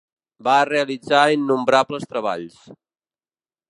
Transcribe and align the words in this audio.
Va 0.47 0.55
realitzar 0.69 1.21
innumerables 1.37 2.11
treballs. 2.15 2.61